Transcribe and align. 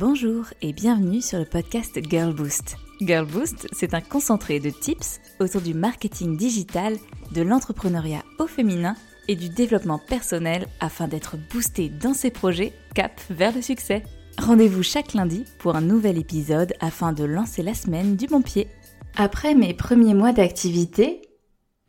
Bonjour 0.00 0.44
et 0.62 0.72
bienvenue 0.72 1.20
sur 1.20 1.40
le 1.40 1.44
podcast 1.44 1.98
Girl 2.08 2.32
Boost. 2.32 2.76
Girl 3.00 3.26
Boost, 3.26 3.66
c'est 3.72 3.94
un 3.94 4.00
concentré 4.00 4.60
de 4.60 4.70
tips 4.70 5.18
autour 5.40 5.60
du 5.60 5.74
marketing 5.74 6.36
digital, 6.36 6.96
de 7.32 7.42
l'entrepreneuriat 7.42 8.22
au 8.38 8.46
féminin 8.46 8.94
et 9.26 9.34
du 9.34 9.48
développement 9.48 9.98
personnel 9.98 10.68
afin 10.78 11.08
d'être 11.08 11.36
boosté 11.52 11.88
dans 11.88 12.14
ses 12.14 12.30
projets 12.30 12.72
cap 12.94 13.20
vers 13.28 13.52
le 13.52 13.60
succès. 13.60 14.04
Rendez-vous 14.38 14.84
chaque 14.84 15.14
lundi 15.14 15.42
pour 15.58 15.74
un 15.74 15.80
nouvel 15.80 16.16
épisode 16.16 16.74
afin 16.78 17.12
de 17.12 17.24
lancer 17.24 17.64
la 17.64 17.74
semaine 17.74 18.14
du 18.14 18.28
bon 18.28 18.40
pied. 18.40 18.68
Après 19.16 19.56
mes 19.56 19.74
premiers 19.74 20.14
mois 20.14 20.32
d'activité, 20.32 21.22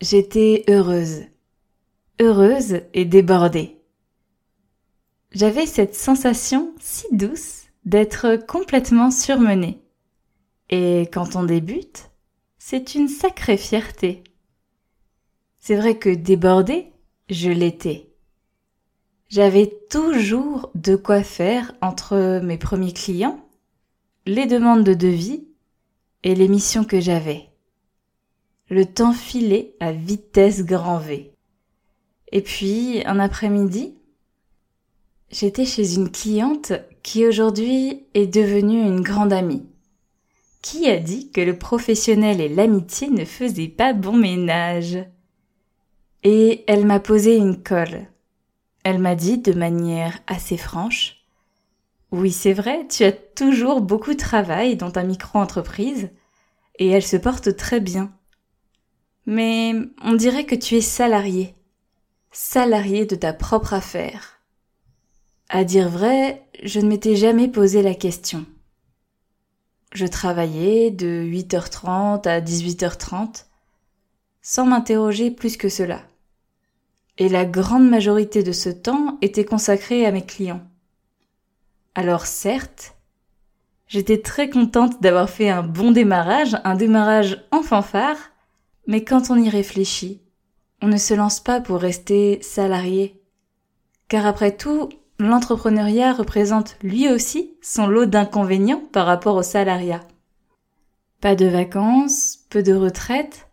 j'étais 0.01 0.63
heureuse. 0.67 1.25
Heureuse 2.19 2.81
et 2.95 3.05
débordée. 3.05 3.77
J'avais 5.31 5.67
cette 5.67 5.93
sensation 5.93 6.73
si 6.79 7.05
douce 7.11 7.68
d'être 7.89 8.35
complètement 8.45 9.09
surmenée. 9.09 9.81
Et 10.69 11.09
quand 11.11 11.35
on 11.35 11.43
débute, 11.43 12.11
c'est 12.59 12.93
une 12.93 13.07
sacrée 13.07 13.57
fierté. 13.57 14.23
C'est 15.57 15.75
vrai 15.75 15.97
que 15.97 16.09
débordée, 16.09 16.93
je 17.31 17.49
l'étais. 17.49 18.11
J'avais 19.27 19.73
toujours 19.89 20.69
de 20.75 20.95
quoi 20.95 21.23
faire 21.23 21.73
entre 21.81 22.39
mes 22.43 22.59
premiers 22.59 22.93
clients, 22.93 23.43
les 24.27 24.45
demandes 24.45 24.83
de 24.83 24.93
devis 24.93 25.47
et 26.21 26.35
les 26.35 26.47
missions 26.47 26.85
que 26.85 26.99
j'avais. 26.99 27.49
Le 28.69 28.85
temps 28.85 29.13
filait 29.13 29.73
à 29.79 29.93
vitesse 29.93 30.63
grand 30.63 30.99
V. 30.99 31.33
Et 32.31 32.41
puis, 32.41 33.01
un 33.07 33.19
après-midi, 33.19 33.98
j'étais 35.31 35.65
chez 35.65 35.95
une 35.95 36.11
cliente 36.11 36.73
qui 37.03 37.25
aujourd'hui 37.25 38.05
est 38.13 38.27
devenue 38.27 38.81
une 38.81 39.01
grande 39.01 39.33
amie. 39.33 39.65
Qui 40.61 40.89
a 40.89 40.97
dit 40.97 41.31
que 41.31 41.41
le 41.41 41.57
professionnel 41.57 42.41
et 42.41 42.49
l'amitié 42.49 43.09
ne 43.09 43.25
faisaient 43.25 43.69
pas 43.69 43.93
bon 43.93 44.13
ménage? 44.13 44.97
Et 46.23 46.65
elle 46.67 46.85
m'a 46.85 46.99
posé 46.99 47.37
une 47.37 47.63
colle. 47.63 48.07
Elle 48.83 48.99
m'a 48.99 49.15
dit 49.15 49.37
de 49.37 49.53
manière 49.53 50.19
assez 50.27 50.57
franche 50.57 51.23
Oui, 52.11 52.31
c'est 52.31 52.53
vrai, 52.53 52.87
tu 52.87 53.03
as 53.03 53.11
toujours 53.11 53.81
beaucoup 53.81 54.13
de 54.13 54.19
travail 54.19 54.75
dans 54.75 54.91
ta 54.91 55.03
micro-entreprise 55.03 56.09
et 56.77 56.87
elle 56.87 57.05
se 57.05 57.17
porte 57.17 57.55
très 57.55 57.79
bien. 57.79 58.11
Mais 59.25 59.73
on 60.01 60.13
dirait 60.13 60.45
que 60.45 60.55
tu 60.55 60.75
es 60.75 60.81
salarié. 60.81 61.55
Salarié 62.31 63.05
de 63.05 63.15
ta 63.15 63.33
propre 63.33 63.73
affaire. 63.73 64.38
À 65.51 65.63
dire 65.63 65.89
vrai, 65.89 66.45
je 66.63 66.79
ne 66.79 66.87
m'étais 66.87 67.15
jamais 67.15 67.47
posé 67.47 67.81
la 67.81 67.95
question. 67.95 68.45
Je 69.93 70.05
travaillais 70.05 70.91
de 70.91 71.23
8h30 71.23 72.27
à 72.27 72.39
18h30 72.39 73.45
sans 74.43 74.67
m'interroger 74.67 75.31
plus 75.31 75.57
que 75.57 75.67
cela. 75.67 76.01
Et 77.17 77.29
la 77.29 77.45
grande 77.45 77.89
majorité 77.89 78.43
de 78.43 78.51
ce 78.51 78.69
temps 78.69 79.17
était 79.23 79.43
consacré 79.43 80.05
à 80.05 80.11
mes 80.11 80.23
clients. 80.23 80.61
Alors 81.95 82.27
certes, 82.27 82.95
j'étais 83.87 84.21
très 84.21 84.51
contente 84.51 85.01
d'avoir 85.01 85.31
fait 85.31 85.49
un 85.49 85.63
bon 85.63 85.89
démarrage, 85.91 86.57
un 86.63 86.75
démarrage 86.75 87.43
en 87.49 87.63
fanfare, 87.63 88.17
mais 88.85 89.03
quand 89.03 89.31
on 89.31 89.35
y 89.35 89.49
réfléchit, 89.49 90.21
on 90.83 90.87
ne 90.87 90.97
se 90.97 91.15
lance 91.15 91.39
pas 91.39 91.59
pour 91.59 91.79
rester 91.81 92.39
salarié. 92.43 93.19
Car 94.07 94.27
après 94.27 94.55
tout, 94.55 94.89
l'entrepreneuriat 95.19 96.13
représente 96.13 96.77
lui 96.81 97.09
aussi 97.09 97.53
son 97.61 97.87
lot 97.87 98.05
d'inconvénients 98.05 98.83
par 98.91 99.05
rapport 99.05 99.35
au 99.35 99.43
salariat. 99.43 100.01
Pas 101.21 101.35
de 101.35 101.45
vacances, 101.45 102.39
peu 102.49 102.63
de 102.63 102.73
retraite, 102.73 103.49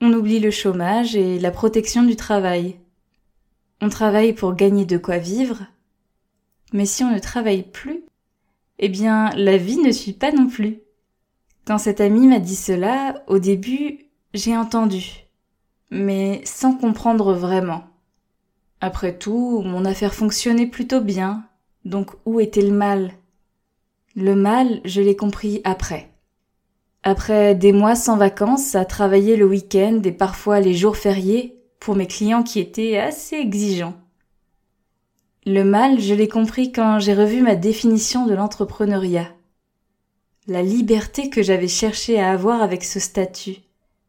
on 0.00 0.12
oublie 0.12 0.38
le 0.38 0.50
chômage 0.50 1.16
et 1.16 1.38
la 1.38 1.50
protection 1.50 2.04
du 2.04 2.14
travail. 2.14 2.78
On 3.80 3.88
travaille 3.88 4.34
pour 4.34 4.54
gagner 4.54 4.84
de 4.84 4.98
quoi 4.98 5.18
vivre, 5.18 5.62
mais 6.72 6.86
si 6.86 7.02
on 7.02 7.12
ne 7.12 7.18
travaille 7.18 7.62
plus, 7.62 8.04
eh 8.78 8.88
bien 8.88 9.30
la 9.30 9.56
vie 9.56 9.78
ne 9.78 9.90
suit 9.90 10.12
pas 10.12 10.30
non 10.30 10.46
plus. 10.46 10.80
Quand 11.66 11.78
cet 11.78 12.00
ami 12.00 12.26
m'a 12.26 12.38
dit 12.38 12.56
cela, 12.56 13.24
au 13.26 13.38
début, 13.38 14.06
j'ai 14.34 14.56
entendu, 14.56 15.26
mais 15.90 16.42
sans 16.44 16.74
comprendre 16.74 17.32
vraiment. 17.32 17.84
Après 18.80 19.16
tout, 19.16 19.62
mon 19.62 19.84
affaire 19.84 20.14
fonctionnait 20.14 20.66
plutôt 20.66 21.00
bien, 21.00 21.44
donc 21.84 22.10
où 22.24 22.38
était 22.38 22.62
le 22.62 22.70
mal? 22.70 23.12
Le 24.14 24.34
mal, 24.34 24.80
je 24.84 25.00
l'ai 25.00 25.16
compris 25.16 25.60
après. 25.64 26.10
Après 27.02 27.54
des 27.54 27.72
mois 27.72 27.96
sans 27.96 28.16
vacances, 28.16 28.74
à 28.74 28.84
travailler 28.84 29.36
le 29.36 29.46
week-end 29.46 30.00
et 30.04 30.12
parfois 30.12 30.60
les 30.60 30.74
jours 30.74 30.96
fériés 30.96 31.56
pour 31.80 31.96
mes 31.96 32.06
clients 32.06 32.42
qui 32.42 32.60
étaient 32.60 32.98
assez 32.98 33.36
exigeants. 33.36 33.94
Le 35.46 35.64
mal, 35.64 36.00
je 36.00 36.14
l'ai 36.14 36.28
compris 36.28 36.72
quand 36.72 36.98
j'ai 36.98 37.14
revu 37.14 37.42
ma 37.42 37.54
définition 37.54 38.26
de 38.26 38.34
l'entrepreneuriat. 38.34 39.32
La 40.46 40.62
liberté 40.62 41.30
que 41.30 41.42
j'avais 41.42 41.68
cherché 41.68 42.20
à 42.20 42.30
avoir 42.30 42.62
avec 42.62 42.84
ce 42.84 43.00
statut, 43.00 43.56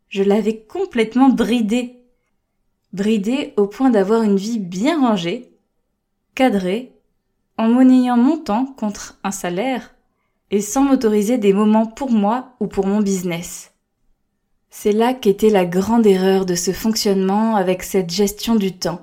je 0.09 0.24
l'avais 0.24 0.62
complètement 0.62 1.30
bridée 1.30 1.99
bridé 2.94 3.53
au 3.57 3.67
point 3.67 3.89
d'avoir 3.89 4.23
une 4.23 4.38
vie 4.38 4.59
bien 4.59 5.00
rangée, 5.00 5.51
cadrée, 6.35 6.94
en 7.57 7.67
monnayant 7.67 8.17
mon 8.17 8.38
temps 8.38 8.66
contre 8.66 9.19
un 9.23 9.31
salaire 9.31 9.94
et 10.51 10.61
sans 10.61 10.83
m'autoriser 10.83 11.38
des 11.38 11.53
moments 11.53 11.85
pour 11.85 12.09
moi 12.09 12.53
ou 12.59 12.67
pour 12.67 12.88
mon 12.88 13.01
business. 13.01 13.72
C'est 14.69 14.91
là 14.91 15.13
qu'était 15.13 15.50
la 15.50 15.66
grande 15.66 16.05
erreur 16.05 16.45
de 16.45 16.55
ce 16.55 16.72
fonctionnement 16.72 17.55
avec 17.55 17.83
cette 17.83 18.09
gestion 18.09 18.55
du 18.55 18.77
temps. 18.77 19.01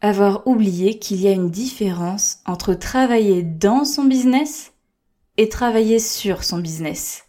Avoir 0.00 0.46
oublié 0.46 0.98
qu'il 0.98 1.20
y 1.20 1.26
a 1.26 1.32
une 1.32 1.50
différence 1.50 2.40
entre 2.44 2.74
travailler 2.74 3.42
dans 3.42 3.84
son 3.84 4.04
business 4.04 4.72
et 5.38 5.48
travailler 5.48 5.98
sur 5.98 6.44
son 6.44 6.58
business. 6.58 7.24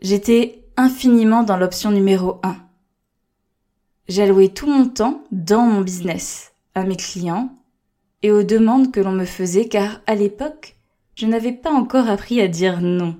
J'étais 0.00 0.64
infiniment 0.76 1.42
dans 1.42 1.56
l'option 1.56 1.90
numéro 1.90 2.40
1 2.42 2.65
J'allouais 4.08 4.48
tout 4.48 4.68
mon 4.68 4.88
temps 4.88 5.24
dans 5.32 5.62
mon 5.62 5.80
business, 5.80 6.52
à 6.74 6.84
mes 6.84 6.96
clients 6.96 7.50
et 8.22 8.30
aux 8.30 8.44
demandes 8.44 8.92
que 8.92 9.00
l'on 9.00 9.12
me 9.12 9.24
faisait 9.24 9.68
car 9.68 10.00
à 10.06 10.14
l'époque, 10.14 10.76
je 11.16 11.26
n'avais 11.26 11.52
pas 11.52 11.70
encore 11.70 12.08
appris 12.08 12.40
à 12.40 12.46
dire 12.46 12.80
non. 12.80 13.16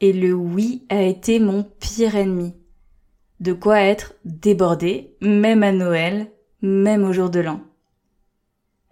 Et 0.00 0.12
le 0.12 0.34
oui 0.34 0.84
a 0.90 1.02
été 1.02 1.40
mon 1.40 1.64
pire 1.80 2.16
ennemi. 2.16 2.54
De 3.40 3.52
quoi 3.54 3.80
être 3.80 4.14
débordé, 4.24 5.14
même 5.22 5.62
à 5.62 5.72
Noël, 5.72 6.30
même 6.60 7.04
au 7.04 7.12
jour 7.12 7.30
de 7.30 7.40
l'an. 7.40 7.60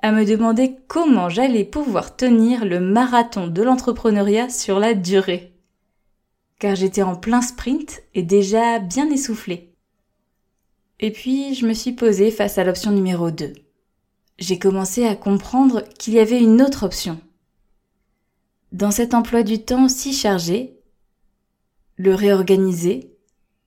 À 0.00 0.12
me 0.12 0.25
demander 0.25 0.76
comment 0.87 1.28
j'allais 1.28 1.65
pouvoir 1.65 2.16
tenir 2.16 2.65
le 2.65 2.81
marathon 2.81 3.47
de 3.47 3.62
l'entrepreneuriat 3.62 4.49
sur 4.49 4.78
la 4.78 4.94
durée. 4.94 5.53
Car 6.59 6.76
j'étais 6.76 7.03
en 7.03 7.15
plein 7.15 7.43
sprint 7.43 8.03
et 8.15 8.22
déjà 8.22 8.78
bien 8.78 9.10
essoufflé. 9.10 9.67
Et 11.00 11.12
puis, 11.12 11.54
je 11.54 11.66
me 11.66 11.75
suis 11.75 11.92
posée 11.92 12.31
face 12.31 12.59
à 12.59 12.64
l'option 12.64 12.91
numéro 12.91 13.31
2. 13.31 13.53
J'ai 14.38 14.59
commencé 14.59 15.06
à 15.06 15.14
comprendre 15.14 15.84
qu'il 15.98 16.14
y 16.14 16.19
avait 16.19 16.41
une 16.41 16.60
autre 16.60 16.84
option. 16.84 17.20
Dans 18.72 18.91
cet 18.91 19.14
emploi 19.14 19.42
du 19.42 19.64
temps 19.64 19.88
si 19.88 20.12
chargé, 20.12 20.78
le 21.97 22.14
réorganiser, 22.14 23.16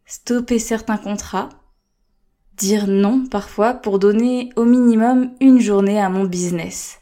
stopper 0.05 0.59
certains 0.59 0.97
contrats, 0.97 1.49
dire 2.57 2.87
non 2.87 3.25
parfois 3.25 3.73
pour 3.73 3.97
donner 3.97 4.51
au 4.55 4.65
minimum 4.65 5.33
une 5.39 5.59
journée 5.59 5.99
à 5.99 6.09
mon 6.09 6.25
business. 6.25 6.99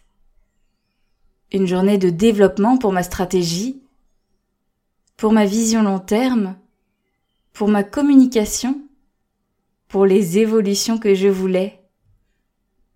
Une 1.52 1.66
journée 1.66 1.98
de 1.98 2.10
développement 2.12 2.78
pour 2.78 2.94
ma 2.94 3.04
stratégie, 3.04 3.82
pour 5.18 5.34
ma 5.34 5.46
vision 5.46 5.82
long 5.82 6.00
terme, 6.00 6.56
pour 7.52 7.68
ma 7.68 7.84
communication 7.84 8.80
pour 9.90 10.06
les 10.06 10.38
évolutions 10.38 11.00
que 11.00 11.16
je 11.16 11.28
voulais, 11.28 11.82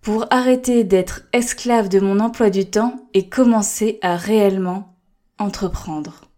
pour 0.01 0.27
arrêter 0.29 0.83
d'être 0.83 1.23
esclave 1.33 1.89
de 1.89 1.99
mon 1.99 2.19
emploi 2.19 2.51
du 2.51 2.69
temps 2.69 3.09
et 3.13 3.27
commencer 3.27 3.97
à 4.03 4.15
réellement 4.15 4.95
entreprendre. 5.39 6.29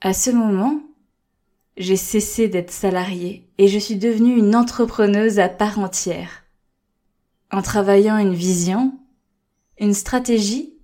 À 0.00 0.14
ce 0.14 0.30
moment, 0.30 0.80
j'ai 1.76 1.96
cessé 1.96 2.48
d'être 2.48 2.70
salariée 2.70 3.46
et 3.58 3.68
je 3.68 3.78
suis 3.78 3.96
devenue 3.96 4.36
une 4.36 4.56
entrepreneuse 4.56 5.38
à 5.38 5.50
part 5.50 5.78
entière. 5.78 6.44
En 7.52 7.60
travaillant 7.60 8.16
une 8.16 8.34
vision, 8.34 8.98
une 9.78 9.94
stratégie, 9.94 10.78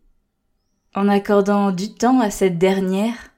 en 0.94 1.08
accordant 1.08 1.72
du 1.72 1.94
temps 1.94 2.20
à 2.20 2.30
cette 2.30 2.58
dernière, 2.58 3.32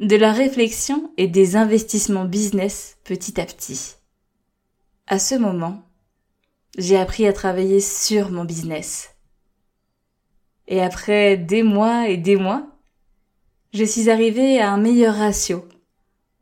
de 0.00 0.16
la 0.16 0.32
réflexion 0.32 1.12
et 1.18 1.28
des 1.28 1.54
investissements 1.54 2.24
business 2.24 2.96
petit 3.04 3.40
à 3.40 3.46
petit. 3.46 3.94
À 5.06 5.18
ce 5.18 5.34
moment, 5.34 5.82
j'ai 6.78 6.96
appris 6.96 7.26
à 7.26 7.34
travailler 7.34 7.80
sur 7.80 8.30
mon 8.30 8.46
business. 8.46 9.10
Et 10.66 10.80
après 10.80 11.36
des 11.36 11.62
mois 11.62 12.08
et 12.08 12.16
des 12.16 12.36
mois, 12.36 12.66
je 13.74 13.84
suis 13.84 14.08
arrivée 14.08 14.60
à 14.60 14.72
un 14.72 14.78
meilleur 14.78 15.14
ratio, 15.14 15.68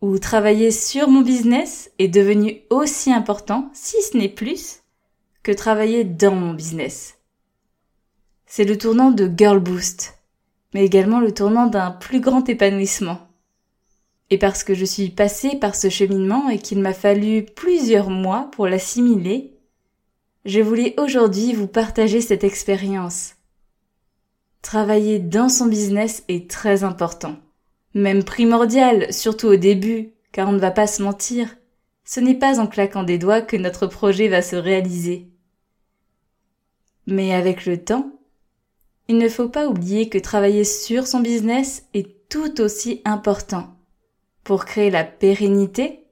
où 0.00 0.16
travailler 0.20 0.70
sur 0.70 1.08
mon 1.08 1.22
business 1.22 1.90
est 1.98 2.06
devenu 2.06 2.60
aussi 2.70 3.12
important, 3.12 3.68
si 3.74 4.00
ce 4.00 4.16
n'est 4.16 4.28
plus, 4.28 4.82
que 5.42 5.50
travailler 5.50 6.04
dans 6.04 6.36
mon 6.36 6.54
business. 6.54 7.18
C'est 8.46 8.64
le 8.64 8.78
tournant 8.78 9.10
de 9.10 9.28
Girl 9.36 9.58
Boost, 9.58 10.14
mais 10.72 10.84
également 10.84 11.18
le 11.18 11.34
tournant 11.34 11.66
d'un 11.66 11.90
plus 11.90 12.20
grand 12.20 12.48
épanouissement. 12.48 13.31
Et 14.32 14.38
parce 14.38 14.64
que 14.64 14.72
je 14.72 14.86
suis 14.86 15.10
passée 15.10 15.56
par 15.56 15.76
ce 15.76 15.90
cheminement 15.90 16.48
et 16.48 16.58
qu'il 16.58 16.78
m'a 16.80 16.94
fallu 16.94 17.44
plusieurs 17.44 18.08
mois 18.08 18.48
pour 18.52 18.66
l'assimiler, 18.66 19.52
je 20.46 20.60
voulais 20.60 20.94
aujourd'hui 20.98 21.52
vous 21.52 21.66
partager 21.66 22.22
cette 22.22 22.42
expérience. 22.42 23.34
Travailler 24.62 25.18
dans 25.18 25.50
son 25.50 25.66
business 25.66 26.24
est 26.28 26.48
très 26.48 26.82
important, 26.82 27.36
même 27.92 28.24
primordial, 28.24 29.12
surtout 29.12 29.48
au 29.48 29.56
début, 29.56 30.14
car 30.32 30.48
on 30.48 30.52
ne 30.52 30.58
va 30.58 30.70
pas 30.70 30.86
se 30.86 31.02
mentir, 31.02 31.54
ce 32.06 32.18
n'est 32.18 32.38
pas 32.38 32.58
en 32.58 32.66
claquant 32.66 33.02
des 33.02 33.18
doigts 33.18 33.42
que 33.42 33.58
notre 33.58 33.86
projet 33.86 34.28
va 34.28 34.40
se 34.40 34.56
réaliser. 34.56 35.28
Mais 37.06 37.34
avec 37.34 37.66
le 37.66 37.84
temps, 37.84 38.18
il 39.08 39.18
ne 39.18 39.28
faut 39.28 39.50
pas 39.50 39.68
oublier 39.68 40.08
que 40.08 40.16
travailler 40.16 40.64
sur 40.64 41.06
son 41.06 41.20
business 41.20 41.84
est 41.92 42.30
tout 42.30 42.62
aussi 42.62 43.02
important 43.04 43.76
pour 44.44 44.64
créer 44.64 44.90
la 44.90 45.04
pérennité 45.04 46.04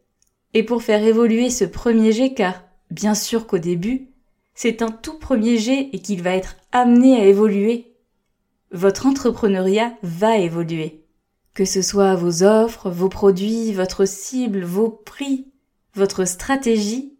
et 0.55 0.63
pour 0.63 0.83
faire 0.83 1.03
évoluer 1.03 1.51
ce 1.51 1.65
premier 1.65 2.13
jet 2.13 2.35
car, 2.35 2.65
bien 2.91 3.15
sûr 3.15 3.47
qu'au 3.47 3.59
début, 3.59 4.09
c'est 4.55 4.83
un 4.83 4.91
tout 4.91 5.19
premier 5.19 5.59
jet 5.59 5.89
et 5.93 6.01
qu'il 6.01 6.23
va 6.23 6.35
être 6.35 6.57
amené 6.73 7.21
à 7.21 7.25
évoluer. 7.25 7.95
Votre 8.73 9.07
entrepreneuriat 9.07 9.95
va 10.03 10.39
évoluer. 10.39 11.05
Que 11.55 11.65
ce 11.65 11.83
soit 11.83 12.15
vos 12.15 12.43
offres, 12.43 12.91
vos 12.91 13.09
produits, 13.09 13.73
votre 13.73 14.05
cible, 14.05 14.63
vos 14.63 14.89
prix, 14.89 15.49
votre 15.95 16.25
stratégie, 16.25 17.17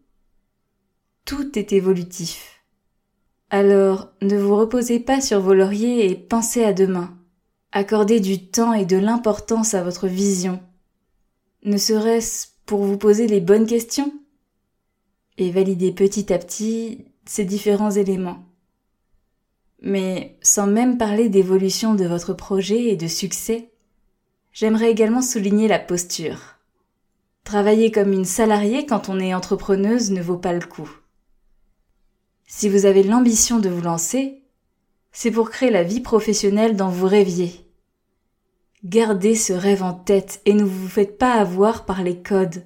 tout 1.25 1.59
est 1.59 1.73
évolutif. 1.73 2.65
Alors, 3.51 4.11
ne 4.23 4.39
vous 4.39 4.57
reposez 4.57 5.01
pas 5.01 5.21
sur 5.21 5.41
vos 5.41 5.55
lauriers 5.55 6.09
et 6.09 6.15
pensez 6.15 6.65
à 6.65 6.73
demain. 6.73 7.17
Accordez 7.73 8.21
du 8.21 8.47
temps 8.47 8.73
et 8.73 8.85
de 8.85 8.97
l'importance 8.97 9.75
à 9.75 9.83
votre 9.83 10.07
vision. 10.07 10.61
Ne 11.63 11.77
serait-ce 11.77 12.49
pour 12.65 12.85
vous 12.85 12.97
poser 12.97 13.27
les 13.27 13.41
bonnes 13.41 13.67
questions 13.67 14.13
et 15.37 15.51
valider 15.51 15.93
petit 15.93 16.33
à 16.33 16.39
petit 16.39 17.07
ces 17.27 17.45
différents 17.45 17.91
éléments. 17.91 18.45
Mais 19.83 20.39
sans 20.43 20.67
même 20.67 20.99
parler 20.99 21.29
d'évolution 21.29 21.95
de 21.95 22.07
votre 22.07 22.35
projet 22.35 22.85
et 22.85 22.97
de 22.97 23.07
succès, 23.07 23.71
j'aimerais 24.53 24.91
également 24.91 25.23
souligner 25.23 25.69
la 25.69 25.79
posture. 25.79 26.57
Travailler 27.45 27.91
comme 27.91 28.13
une 28.13 28.25
salariée 28.25 28.87
quand 28.87 29.09
on 29.09 29.19
est 29.19 29.35
entrepreneuse 29.35 30.11
ne 30.11 30.23
vaut 30.23 30.39
pas 30.39 30.53
le 30.53 30.65
coup. 30.65 30.91
Si 32.47 32.69
vous 32.69 32.85
avez 32.85 33.03
l'ambition 33.03 33.59
de 33.59 33.69
vous 33.69 33.81
lancer, 33.81 34.43
c'est 35.13 35.31
pour 35.31 35.51
créer 35.51 35.71
la 35.71 35.83
vie 35.83 36.01
professionnelle 36.01 36.77
dont 36.77 36.89
vous 36.89 37.07
rêviez. 37.07 37.70
Gardez 38.85 39.35
ce 39.35 39.53
rêve 39.53 39.83
en 39.83 39.93
tête 39.93 40.41
et 40.47 40.55
ne 40.55 40.65
vous 40.65 40.89
faites 40.89 41.19
pas 41.19 41.35
avoir 41.35 41.85
par 41.85 42.03
les 42.03 42.23
codes. 42.23 42.65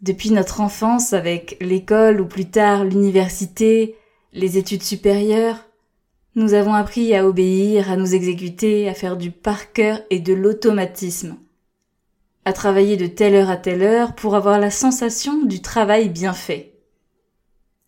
Depuis 0.00 0.30
notre 0.30 0.62
enfance 0.62 1.12
avec 1.12 1.58
l'école 1.60 2.22
ou 2.22 2.26
plus 2.26 2.50
tard 2.50 2.84
l'université, 2.84 3.94
les 4.32 4.56
études 4.56 4.82
supérieures, 4.82 5.58
nous 6.34 6.54
avons 6.54 6.72
appris 6.72 7.14
à 7.14 7.26
obéir, 7.26 7.90
à 7.90 7.96
nous 7.96 8.14
exécuter, 8.14 8.88
à 8.88 8.94
faire 8.94 9.18
du 9.18 9.30
par 9.30 9.72
cœur 9.72 10.00
et 10.08 10.18
de 10.18 10.32
l'automatisme. 10.32 11.36
À 12.46 12.54
travailler 12.54 12.96
de 12.96 13.06
telle 13.06 13.34
heure 13.34 13.50
à 13.50 13.58
telle 13.58 13.82
heure 13.82 14.14
pour 14.14 14.36
avoir 14.36 14.58
la 14.58 14.70
sensation 14.70 15.44
du 15.44 15.60
travail 15.60 16.08
bien 16.08 16.32
fait. 16.32 16.72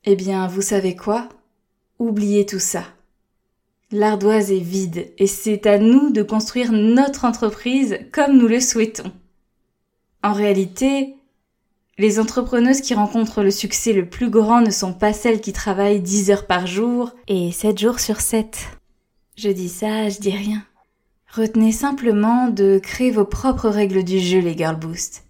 Eh 0.04 0.14
bien, 0.14 0.46
vous 0.46 0.62
savez 0.62 0.94
quoi? 0.94 1.28
Oubliez 1.98 2.44
tout 2.44 2.58
ça. 2.58 2.84
L'ardoise 3.92 4.50
est 4.50 4.58
vide 4.58 5.12
et 5.16 5.28
c'est 5.28 5.64
à 5.66 5.78
nous 5.78 6.10
de 6.10 6.22
construire 6.22 6.72
notre 6.72 7.24
entreprise 7.24 7.98
comme 8.10 8.36
nous 8.36 8.48
le 8.48 8.58
souhaitons. 8.58 9.12
En 10.24 10.32
réalité, 10.32 11.14
les 11.96 12.18
entrepreneuses 12.18 12.80
qui 12.80 12.94
rencontrent 12.94 13.44
le 13.44 13.52
succès 13.52 13.92
le 13.92 14.08
plus 14.08 14.28
grand 14.28 14.60
ne 14.60 14.72
sont 14.72 14.92
pas 14.92 15.12
celles 15.12 15.40
qui 15.40 15.52
travaillent 15.52 16.00
10 16.00 16.30
heures 16.32 16.46
par 16.48 16.66
jour 16.66 17.12
et 17.28 17.52
7 17.52 17.78
jours 17.78 18.00
sur 18.00 18.20
7. 18.20 18.58
Je 19.36 19.50
dis 19.50 19.68
ça, 19.68 20.08
je 20.08 20.18
dis 20.18 20.32
rien. 20.32 20.64
Retenez 21.32 21.70
simplement 21.70 22.48
de 22.48 22.80
créer 22.82 23.12
vos 23.12 23.24
propres 23.24 23.68
règles 23.68 24.02
du 24.02 24.18
jeu, 24.18 24.40
les 24.40 24.56
Girl 24.56 24.76
Boost. 24.76 25.24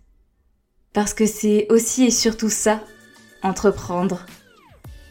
Parce 0.95 1.13
que 1.13 1.27
c'est 1.27 1.67
aussi 1.69 2.05
et 2.05 2.11
surtout 2.11 2.49
ça, 2.49 2.81
entreprendre. 3.43 4.25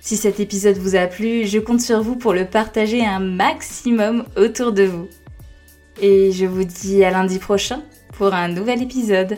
Si 0.05 0.17
cet 0.17 0.39
épisode 0.39 0.77
vous 0.77 0.95
a 0.95 1.07
plu, 1.07 1.47
je 1.47 1.57
compte 1.57 1.81
sur 1.81 1.99
vous 2.03 2.15
pour 2.15 2.31
le 2.31 2.45
partager 2.45 3.03
un 3.03 3.17
maximum 3.17 4.23
autour 4.37 4.71
de 4.71 4.83
vous. 4.83 5.07
Et 5.99 6.31
je 6.31 6.45
vous 6.45 6.63
dis 6.63 7.03
à 7.03 7.09
lundi 7.09 7.39
prochain 7.39 7.81
pour 8.15 8.35
un 8.35 8.47
nouvel 8.47 8.83
épisode. 8.83 9.35